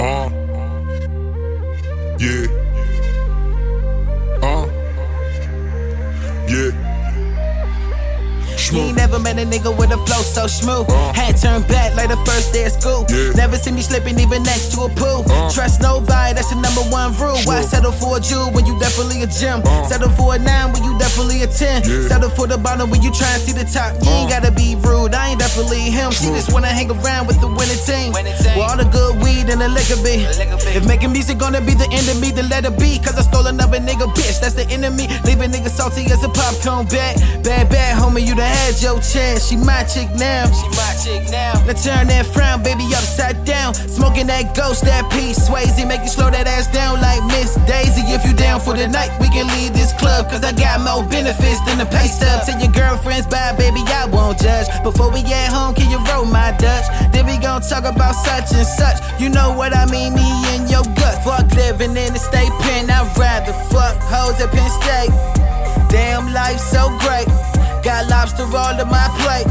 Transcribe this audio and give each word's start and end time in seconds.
Uh. 0.00 0.28
Yeah. 2.18 2.46
Uh. 4.42 4.66
Yeah. 6.48 6.88
You 8.72 8.78
ain't 8.78 8.96
never 8.96 9.18
met 9.18 9.36
a 9.38 9.44
nigga 9.44 9.68
with 9.76 9.90
a 9.92 9.98
flow 10.06 10.22
so 10.22 10.46
smooth. 10.46 10.86
Uh. 10.88 11.12
Had 11.12 11.36
turned 11.36 11.66
back 11.68 11.94
like 11.96 12.08
the 12.08 12.16
first 12.24 12.52
day 12.52 12.64
of 12.64 12.72
school. 12.72 13.04
Yeah. 13.08 13.32
Never 13.32 13.56
see 13.56 13.70
me 13.70 13.82
slipping 13.82 14.18
even 14.20 14.42
next 14.44 14.72
to 14.74 14.82
a 14.82 14.88
pool. 14.88 15.24
Uh. 15.28 15.50
Trust 15.50 15.80
nobody, 15.82 16.32
that's 16.34 16.48
the 16.50 16.56
number 16.56 16.80
one 16.88 17.12
rule. 17.16 17.36
Why 17.44 17.60
settle 17.62 17.92
for 17.92 18.16
a 18.16 18.20
Jew 18.20 18.48
when 18.52 18.64
you 18.64 18.78
definitely 18.78 19.22
a 19.22 19.26
gym? 19.26 19.60
Uh. 19.64 19.84
Settle 19.84 20.08
for 20.10 20.34
a 20.34 20.38
nine 20.38 20.72
when 20.72 20.84
you 20.84 20.96
definitely 20.98 21.42
a 21.42 21.46
ten. 21.48 21.82
Yeah. 21.84 22.08
Settle 22.08 22.30
for 22.30 22.46
the 22.46 22.56
bottom 22.56 22.88
when 22.90 23.02
you 23.02 23.10
try 23.12 23.28
and 23.32 23.42
see 23.42 23.52
the 23.52 23.64
top. 23.64 23.92
You 24.04 24.08
ain't 24.10 24.32
Uh. 24.32 24.40
gotta 24.40 24.50
be 24.52 24.74
rude, 24.76 25.01
ain't 25.01 25.01
definitely 25.52 25.92
him. 25.92 26.10
She 26.12 26.32
just 26.32 26.50
wanna 26.52 26.72
hang 26.72 26.90
around 26.90 27.26
with 27.26 27.40
the 27.40 27.46
winning 27.46 27.76
team. 27.84 28.12
Where 28.56 28.64
all 28.64 28.76
the 28.76 28.88
good 28.88 29.20
weed 29.20 29.52
and 29.52 29.60
the 29.60 29.68
liquor 29.68 30.00
be. 30.00 30.24
If 30.72 30.86
making 30.88 31.12
music 31.12 31.36
gonna 31.36 31.60
be 31.60 31.74
the 31.74 31.88
end 31.92 32.08
of 32.08 32.16
me, 32.20 32.32
then 32.32 32.48
let 32.48 32.64
it 32.64 32.78
be. 32.80 32.98
Cause 32.98 33.20
I 33.20 33.22
stole 33.22 33.46
another 33.46 33.78
nigga, 33.78 34.08
bitch. 34.16 34.40
That's 34.40 34.54
the 34.54 34.64
enemy. 34.72 35.08
Leaving 35.28 35.52
nigga 35.52 35.68
salty 35.68 36.08
as 36.08 36.24
a 36.24 36.30
popcorn 36.32 36.88
bag. 36.88 37.20
Bad, 37.44 37.68
bad, 37.68 38.00
homie, 38.00 38.24
you 38.24 38.34
done 38.34 38.48
had 38.48 38.80
your 38.80 38.96
chance. 39.00 39.48
She 39.48 39.56
my 39.56 39.84
chick 39.84 40.08
now. 40.16 40.48
She 40.48 40.68
my 40.72 40.92
chick 41.04 41.28
now. 41.28 41.52
Now 41.68 41.76
turn 41.76 42.08
that 42.08 42.24
frown, 42.32 42.62
baby, 42.62 42.88
upside 42.96 43.44
down. 43.44 43.74
Smoking 43.74 44.28
that 44.28 44.56
ghost, 44.56 44.84
that 44.88 45.04
peace, 45.12 45.36
Swayze. 45.36 45.76
Make 45.84 46.00
you 46.00 46.08
slow 46.08 46.30
that 46.30 46.46
ass 46.48 46.72
down 46.72 47.00
like 47.04 47.20
Miss 47.28 47.60
Daisy. 47.68 48.00
If 48.08 48.24
you 48.24 48.32
down 48.32 48.60
for 48.60 48.72
the 48.72 48.88
night, 48.88 49.12
we 49.20 49.28
can 49.28 49.46
leave 49.52 49.74
this 49.74 49.92
club. 50.00 50.30
Cause 50.30 50.42
I 50.44 50.52
got 50.52 50.80
more 50.80 51.04
benefits 51.04 51.60
than 51.68 51.76
the 51.76 51.86
pay 51.86 52.08
stub. 52.08 52.46
Tell 52.46 52.56
your 52.56 52.72
girlfriends 52.72 53.26
bye, 53.26 53.52
baby, 53.58 53.84
I 53.92 54.08
won't 54.08 54.21
judge. 54.42 54.66
Before 54.82 55.10
we 55.10 55.22
get 55.22 55.48
home, 55.48 55.74
can 55.74 55.88
you 55.88 56.02
roll 56.10 56.26
my 56.26 56.50
Dutch? 56.58 56.86
Then 57.14 57.24
we 57.26 57.38
gon' 57.38 57.62
talk 57.62 57.86
about 57.86 58.14
such 58.18 58.50
and 58.52 58.66
such. 58.66 58.98
You 59.20 59.30
know 59.30 59.54
what 59.54 59.74
I 59.74 59.86
mean, 59.86 60.12
me 60.12 60.26
and 60.52 60.68
your 60.68 60.82
gut. 60.98 61.22
Fuck 61.22 61.54
living 61.54 61.96
in 61.96 62.12
the 62.12 62.18
state 62.18 62.50
pen, 62.66 62.90
I'd 62.90 63.06
rather 63.16 63.54
fuck 63.70 63.96
hoes 64.02 64.42
at 64.42 64.50
Penn 64.50 64.68
State. 64.82 65.14
Damn, 65.88 66.34
life 66.34 66.58
so 66.58 66.90
great. 66.98 67.30
Got 67.86 68.10
lobster 68.10 68.42
all 68.42 68.74
on 68.74 68.90
my 68.90 69.08
plate. 69.22 69.46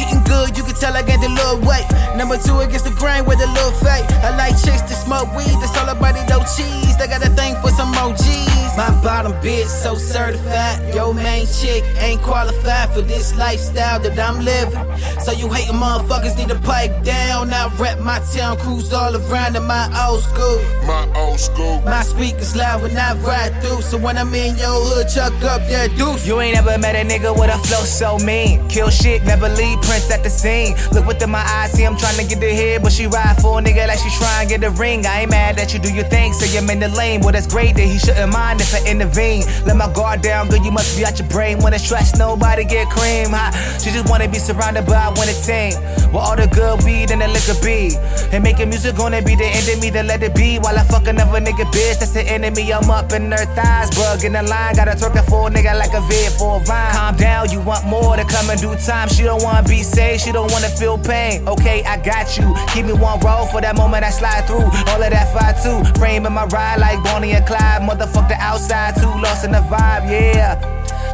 Eating 0.00 0.24
good, 0.24 0.56
you 0.56 0.64
can 0.64 0.74
tell 0.74 0.96
I 0.96 1.02
gained 1.02 1.22
a 1.22 1.28
little 1.28 1.60
weight. 1.60 1.84
Number 2.16 2.38
two 2.38 2.58
against 2.60 2.86
the 2.86 2.96
grain 2.96 3.24
with 3.26 3.40
a 3.40 3.50
little 3.52 3.76
fake. 3.84 4.08
I 4.24 4.34
like 4.36 4.56
chicks 4.56 4.82
that 4.88 4.96
smoke 4.96 5.28
weed, 5.36 5.52
that's 5.60 5.76
all 5.76 5.88
about 5.88 6.16
it, 6.16 6.26
no 6.28 6.40
cheese. 6.56 6.96
They 6.96 7.06
got 7.06 7.20
a 7.22 7.30
thing 7.36 7.54
for 7.60 7.70
some 7.70 7.92
OGs. 7.94 8.49
My 8.80 8.88
bottom 9.02 9.32
bitch 9.44 9.66
so 9.66 9.94
certified. 9.94 10.94
Your 10.94 11.12
main 11.12 11.46
chick 11.46 11.84
ain't 11.98 12.22
qualified 12.22 12.88
for 12.94 13.02
this 13.02 13.36
lifestyle 13.36 14.00
that 14.00 14.18
I'm 14.18 14.42
living. 14.42 14.80
So 15.20 15.32
you 15.32 15.52
hating 15.52 15.74
motherfuckers 15.74 16.34
need 16.38 16.48
to 16.48 16.58
pipe 16.60 17.04
down. 17.04 17.52
I 17.52 17.68
rap 17.76 17.98
my 17.98 18.20
town, 18.32 18.56
cruise 18.56 18.90
all 18.94 19.14
around 19.14 19.56
in 19.56 19.66
my 19.66 19.84
old 20.08 20.22
school. 20.22 20.60
My 20.86 21.06
old 21.14 21.38
school. 21.38 21.82
My 21.82 22.02
speakers 22.02 22.56
loud 22.56 22.80
when 22.80 22.96
I 22.96 23.12
ride 23.20 23.52
through. 23.60 23.82
So 23.82 23.98
when 23.98 24.16
I'm 24.16 24.32
in 24.32 24.56
your 24.56 24.72
hood, 24.72 25.08
chuck 25.10 25.34
up 25.44 25.60
that 25.68 25.94
deuce. 25.98 26.26
You 26.26 26.40
ain't 26.40 26.56
ever 26.56 26.78
met 26.78 26.96
a 26.96 27.04
nigga 27.06 27.38
with 27.38 27.54
a 27.54 27.58
flow 27.58 27.84
so 27.84 28.16
mean. 28.24 28.66
Kill 28.70 28.88
shit, 28.88 29.22
never 29.24 29.50
leave 29.50 29.76
prints 29.82 30.10
at 30.10 30.22
the 30.22 30.30
scene. 30.30 30.74
Look 30.92 31.04
within 31.06 31.28
my 31.28 31.44
eyes, 31.44 31.72
see 31.72 31.84
I'm 31.84 31.98
trying 31.98 32.16
to 32.16 32.24
get 32.24 32.40
the 32.40 32.48
head, 32.48 32.82
but 32.82 32.92
she 32.92 33.06
ride 33.06 33.36
for 33.42 33.58
a 33.58 33.62
nigga 33.62 33.86
like 33.88 33.98
she 33.98 34.08
trying 34.16 34.48
to 34.48 34.54
get 34.54 34.62
the 34.62 34.70
ring. 34.70 35.04
I 35.04 35.20
ain't 35.20 35.30
mad 35.30 35.58
that 35.58 35.74
you 35.74 35.80
do 35.80 35.92
your 35.92 36.08
thing, 36.08 36.32
say 36.32 36.56
I'm 36.56 36.70
in 36.70 36.80
the 36.80 36.88
lane. 36.88 37.20
Well, 37.20 37.32
that's 37.32 37.46
great 37.46 37.76
that 37.76 37.84
he 37.84 37.98
shouldn't 37.98 38.32
mind 38.32 38.62
if 38.62 38.69
Intervene. 38.78 39.44
Let 39.66 39.76
my 39.76 39.92
guard 39.92 40.22
down, 40.22 40.48
good, 40.48 40.64
you 40.64 40.70
must 40.70 40.96
be 40.96 41.04
out 41.04 41.18
your 41.18 41.28
brain. 41.28 41.58
When 41.58 41.72
it's 41.72 41.84
stressed, 41.84 42.18
nobody 42.18 42.64
get 42.64 42.88
cream. 42.90 43.30
Huh? 43.30 43.50
She 43.78 43.90
just 43.90 44.08
wanna 44.08 44.28
be 44.28 44.38
surrounded 44.38 44.86
by 44.86 45.06
a 45.06 45.12
winning 45.12 45.40
team. 45.42 45.74
With 46.12 46.22
all 46.22 46.36
the 46.36 46.46
good 46.46 46.82
weed 46.84 47.10
and 47.10 47.20
the 47.20 47.28
liquor 47.28 47.58
be. 47.62 47.96
And 48.32 48.42
making 48.42 48.68
music 48.68 48.96
gonna 48.96 49.22
be 49.22 49.34
the 49.34 49.46
end 49.46 49.68
of 49.68 49.80
me, 49.80 49.90
then 49.90 50.06
let 50.06 50.22
it 50.22 50.34
be. 50.34 50.58
While 50.58 50.78
I 50.78 50.84
fuck 50.84 51.06
another 51.06 51.40
nigga 51.40 51.66
bitch, 51.74 51.98
that's 51.98 52.12
the 52.12 52.22
enemy. 52.22 52.72
I'm 52.72 52.90
up 52.90 53.12
in 53.12 53.30
her 53.30 53.46
thighs. 53.54 53.90
Get 53.90 54.34
in 54.34 54.46
line, 54.46 54.74
got 54.74 54.88
a 54.88 54.92
twerking 54.92 55.24
for 55.28 55.48
a 55.48 55.50
nigga 55.50 55.78
like 55.78 55.94
a 55.94 56.00
vid 56.02 56.32
for 56.32 56.60
a 56.60 56.64
vine. 56.64 56.92
Calm 56.92 57.16
down, 57.16 57.50
you 57.50 57.60
want 57.60 57.84
more 57.86 58.16
to 58.16 58.24
come 58.24 58.50
in 58.50 58.58
due 58.58 58.74
time. 58.76 59.08
She 59.08 59.22
don't 59.22 59.42
wanna 59.42 59.66
be 59.68 59.82
safe, 59.82 60.20
she 60.20 60.32
don't 60.32 60.50
wanna 60.52 60.68
feel 60.68 60.98
pain. 60.98 61.46
Okay, 61.48 61.82
I 61.84 61.96
got 61.96 62.36
you. 62.36 62.54
Keep 62.72 62.86
me 62.86 62.92
one 62.92 63.18
roll 63.20 63.46
for 63.46 63.60
that 63.60 63.76
moment 63.76 64.04
I 64.04 64.10
slide 64.10 64.46
through. 64.46 64.68
All 64.92 65.02
of 65.02 65.10
that 65.10 65.32
fire 65.32 65.54
too. 65.62 65.84
Frame 65.98 66.26
in 66.26 66.32
my 66.32 66.44
ride 66.46 66.80
like 66.80 67.02
Bonnie 67.04 67.32
and 67.32 67.46
Clyde. 67.46 67.82
Motherfuck 67.82 68.28
the 68.28 68.34
outside 68.34 68.59
too, 68.68 69.08
lost 69.20 69.44
in 69.44 69.52
the 69.52 69.64
vibe, 69.72 70.10
yeah. 70.10 70.58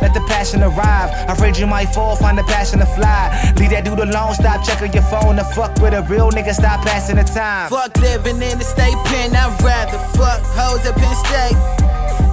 Let 0.03 0.13
the 0.13 0.21
passion 0.29 0.63
arrive. 0.63 1.11
Afraid 1.29 1.57
you 1.57 1.67
might 1.67 1.87
fall, 1.87 2.17
find 2.17 2.37
the 2.37 2.43
passion 2.45 2.81
to 2.81 2.87
fly. 2.87 3.55
Leave 3.57 3.71
that 3.71 3.85
dude 3.85 3.99
alone, 3.99 4.35
stop 4.35 4.65
checking 4.65 4.93
your 4.93 5.03
phone. 5.05 5.37
To 5.37 5.45
fuck 5.45 5.75
with 5.81 5.95
a 5.95 6.03
real 6.03 6.31
nigga, 6.31 6.53
stop 6.53 6.85
passing 6.85 7.17
the 7.17 7.25
time. 7.25 7.71
Fuck 7.71 7.97
living 7.99 8.43
in 8.43 8.59
the 8.59 8.65
state 8.65 8.97
pen, 9.07 9.35
I'd 9.35 9.57
rather 9.63 9.99
fuck 10.19 10.43
hoes 10.53 10.85
at 10.85 10.95
Penn 10.97 11.17
State. 11.25 11.57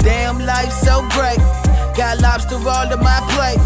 Damn, 0.03 0.39
life's 0.45 0.79
so 0.81 1.07
great. 1.15 1.39
Got 1.95 2.19
lobster 2.19 2.59
all 2.59 2.89
on 2.89 2.99
my 2.99 3.21
plate. 3.31 3.61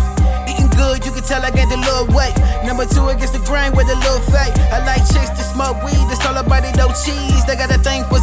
Eating 0.46 0.70
good, 0.78 1.04
you 1.04 1.12
can 1.12 1.24
tell 1.24 1.42
I 1.42 1.50
gained 1.50 1.72
a 1.72 1.78
little 1.78 2.08
weight. 2.14 2.36
Number 2.64 2.86
two 2.86 3.08
against 3.10 3.34
the 3.34 3.42
grain 3.50 3.74
with 3.74 3.90
a 3.90 3.98
little 3.98 4.22
fake. 4.30 4.54
I 4.70 4.84
like 4.86 5.02
chicks 5.10 5.34
that 5.34 5.48
smoke 5.50 5.82
weed, 5.82 6.06
that's 6.08 6.24
all 6.28 6.38
about 6.38 6.64
it, 6.64 6.76
no 6.78 6.88
cheese. 6.94 7.44
They 7.50 7.56
got 7.56 7.74
a 7.74 7.80
thing 7.82 8.04
for 8.06 8.20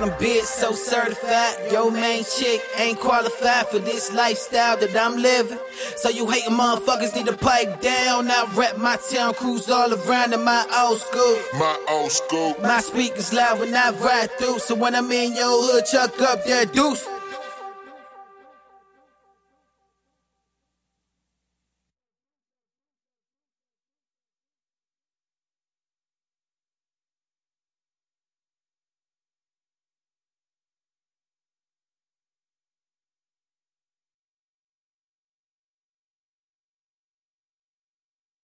bottom 0.00 0.10
bitch 0.20 0.44
so 0.44 0.72
certified. 0.72 1.72
Your 1.72 1.90
main 1.90 2.22
chick 2.22 2.60
ain't 2.76 2.98
qualified 2.98 3.66
for 3.68 3.78
this 3.78 4.12
lifestyle 4.12 4.76
that 4.76 4.94
I'm 4.94 5.16
living. 5.16 5.58
So 5.96 6.10
you 6.10 6.28
hating 6.28 6.52
motherfuckers 6.52 7.14
need 7.14 7.26
to 7.26 7.36
pipe 7.36 7.80
down. 7.80 8.30
I 8.30 8.46
rap 8.54 8.76
my 8.76 8.96
town, 8.96 9.32
cruise 9.32 9.70
all 9.70 9.94
around 9.94 10.34
in 10.34 10.44
my 10.44 10.66
old 10.84 11.00
school. 11.00 11.38
My 11.54 11.78
old 11.88 12.12
school. 12.12 12.56
My 12.60 12.80
speakers 12.80 13.32
loud 13.32 13.58
when 13.58 13.74
I 13.74 13.90
ride 13.92 14.30
through. 14.38 14.58
So 14.58 14.74
when 14.74 14.94
I'm 14.94 15.10
in 15.10 15.34
your 15.34 15.62
hood, 15.62 15.86
chuck 15.86 16.20
up 16.20 16.44
that 16.44 16.74
deuce. 16.74 17.15